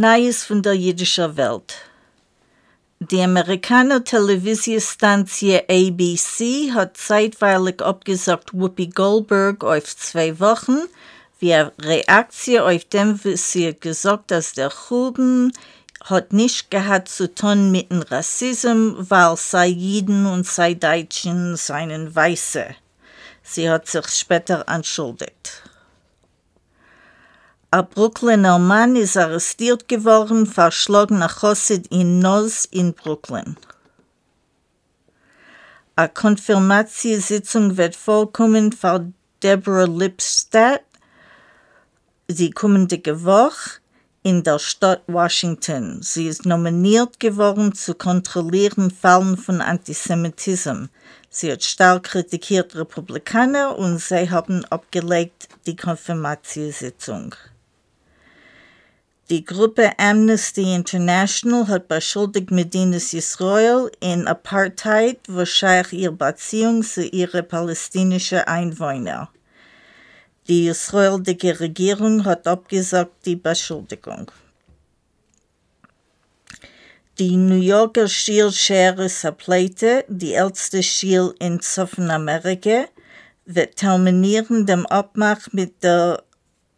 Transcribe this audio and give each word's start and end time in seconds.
Neues 0.00 0.44
von 0.44 0.62
der 0.62 0.72
jüdischen 0.72 1.36
Welt. 1.36 1.74
Die 3.00 3.20
amerikanische 3.20 4.04
Televisionstantie 4.04 5.60
ABC 5.68 6.72
hat 6.72 6.96
zeitweilig 6.96 7.82
abgesagt 7.82 8.54
Whoopi 8.54 8.86
Goldberg 8.86 9.62
auf 9.62 9.94
zwei 9.94 10.40
Wochen, 10.40 10.78
wie 11.38 11.52
eine 11.52 11.70
Reaktion 11.82 12.62
auf 12.62 12.82
dem, 12.86 13.22
was 13.22 13.52
sie 13.52 13.76
gesagt 13.78 14.30
dass 14.30 14.54
der 14.54 14.70
Chuben 14.70 15.52
hat 16.04 16.32
nicht 16.32 16.70
gehabt 16.70 17.10
zu 17.10 17.34
tun 17.34 17.70
mit 17.70 17.90
dem 17.90 18.00
Rassismus, 18.00 19.10
weil 19.10 19.36
sei 19.36 19.66
Jiden 19.66 20.24
und 20.24 20.46
sei 20.46 20.72
Deutschen 20.72 21.58
seinen 21.58 22.14
Weiße. 22.14 22.74
Sie 23.42 23.68
hat 23.68 23.86
sich 23.86 24.06
später 24.06 24.64
entschuldigt. 24.66 25.62
Ein 27.72 27.88
Brooklyner 27.88 28.58
Mann 28.58 28.96
ist 28.96 29.16
arrestiert 29.16 29.86
geworden, 29.86 30.44
verschlagen 30.44 31.20
nach 31.20 31.40
Chossid 31.40 31.86
in 31.92 32.18
Noz 32.18 32.64
in 32.64 32.94
Brooklyn. 32.94 33.56
Eine 35.94 36.08
Konfirmationssitzung 36.08 37.76
wird 37.76 37.94
vorkommen 37.94 38.72
für 38.72 39.12
Deborah 39.40 39.84
Lipstadt, 39.84 40.82
die 42.26 42.50
kommende 42.50 43.24
Woche 43.24 43.78
in 44.24 44.42
der 44.42 44.58
Stadt 44.58 45.02
Washington. 45.06 46.02
Sie 46.02 46.26
ist 46.26 46.46
nominiert 46.46 47.20
geworden 47.20 47.72
zu 47.72 47.94
kontrollieren 47.94 48.90
Fällen 48.90 49.36
von 49.36 49.60
Antisemitismus. 49.60 50.88
Sie 51.28 51.52
hat 51.52 51.62
stark 51.62 52.02
kritikiert 52.02 52.74
Republikaner 52.74 53.78
und 53.78 54.00
sie 54.00 54.28
haben 54.28 54.64
abgelegt 54.64 55.48
die 55.66 55.76
Konfirmationssitzung. 55.76 57.36
Die 59.30 59.44
Gruppe 59.44 59.96
Amnesty 59.96 60.74
International 60.74 61.68
hat 61.68 61.86
beschuldigt 61.86 62.50
Medinas 62.50 63.14
Israel 63.14 63.88
in 64.00 64.26
Apartheid, 64.26 65.20
wahrscheinlich 65.28 65.92
ihre 65.92 66.10
Beziehung 66.10 66.82
zu 66.82 67.04
ihren 67.06 67.46
palästinischen 67.46 68.40
Einwohnern. 68.40 69.28
Die 70.48 70.66
israelische 70.66 71.60
Regierung 71.60 72.24
hat 72.24 72.48
abgesagt 72.48 73.24
die 73.24 73.36
Beschuldigung. 73.36 74.32
Die 77.20 77.36
New 77.36 77.60
Yorker 77.60 78.08
Schildschere 78.08 79.08
Pleite, 79.38 80.04
die 80.08 80.34
älteste 80.34 80.82
Schild 80.82 81.36
in 81.38 81.60
Südamerika, 81.60 82.86
wird 83.44 83.76
terminieren 83.76 84.66
dem 84.66 84.86
Abmach 84.86 85.46
mit 85.52 85.84
der 85.84 86.24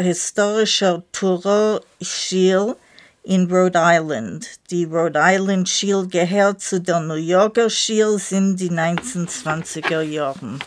historischer 0.02 1.02
Turo 1.12 1.80
Shield 2.00 2.76
in 3.22 3.50
Rhode 3.50 3.78
Island. 3.78 4.46
Die 4.70 4.84
Rhode 4.84 5.18
Island 5.22 5.68
Shield 5.68 6.10
gehört 6.10 6.60
zu 6.60 6.80
der 6.80 7.00
New 7.00 7.14
Yorker 7.14 7.70
Shield 7.70 8.32
in 8.32 8.56
die 8.56 8.70
1920er 8.70 10.02
Jahren. 10.02 10.58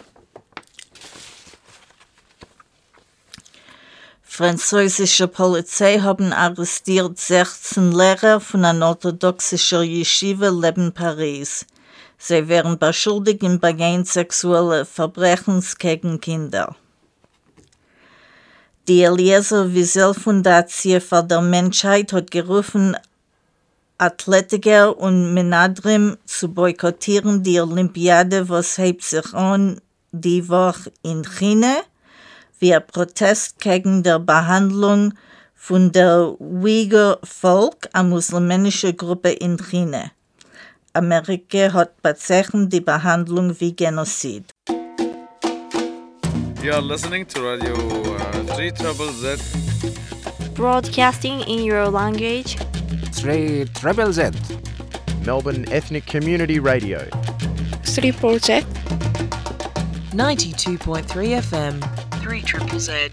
Französische 4.24 5.30
Polizei 5.30 6.00
haben 6.00 6.34
arrestiert 6.34 7.18
16 7.18 7.94
Lehrer 7.94 8.42
von 8.42 8.66
einer 8.66 8.88
orthodoxischen 8.88 9.84
Yeshiva 9.84 10.50
Leben 10.50 10.94
Paris. 10.94 11.66
Sie 12.18 12.48
werden 12.48 12.78
beschuldigt 12.78 13.44
im 13.44 13.60
Begehen 13.60 14.04
sexueller 14.04 14.86
Verbrechen 14.86 15.64
gegen 15.80 16.20
Kinder. 16.20 16.76
Die 18.88 19.02
Eliezer 19.02 19.74
Wiesel 19.74 20.14
Fundatie 20.14 21.00
für 21.00 21.24
der 21.24 21.42
Menschheit 21.42 22.14
hat 22.14 22.30
gerufen, 22.30 22.96
Athletiker 23.98 24.96
und 24.96 25.34
Menadrim 25.34 26.18
zu 26.26 26.50
boykottieren 26.50 27.42
die 27.42 27.60
Olympiade, 27.60 28.48
was 28.48 28.78
hebt 28.78 29.02
sich 29.02 29.34
an 29.34 29.82
die 30.12 30.48
Woche 30.48 30.92
in 31.02 31.24
China, 31.24 31.78
wie 32.60 32.76
ein 32.76 32.86
Protest 32.86 33.58
gegen 33.58 34.04
die 34.04 34.20
Behandlung 34.20 35.16
von 35.56 35.92
der 35.92 36.40
Uyghur 36.40 37.18
Volk, 37.24 37.90
eine 37.92 38.10
muslimische 38.10 38.94
Gruppe 38.94 39.32
in 39.32 39.58
China. 39.58 40.12
Amerika 40.94 41.74
hat 41.74 42.04
bezeichnet 42.04 42.72
die 42.72 42.82
Behandlung 42.82 43.60
wie 43.60 43.76
Genozid. 43.76 44.54
You 46.62 46.72
are 46.72 46.82
listening 46.82 47.28
to 47.28 47.42
Radio 47.42 48.15
3 48.56 48.72
Trouble 48.72 49.12
Z. 49.12 49.36
Broadcasting 50.54 51.42
in 51.42 51.66
your 51.66 51.90
language. 51.90 52.56
3 53.12 53.66
Treble 53.74 54.14
Z. 54.14 54.32
Melbourne 55.26 55.66
Ethnic 55.74 56.06
Community 56.06 56.60
Radio. 56.60 57.06
3 57.84 58.12
Z. 58.40 58.62
92.3 60.14 61.04
FM. 61.42 62.22
3 62.22 62.42
Triple 62.44 62.80
Z. 62.80 63.10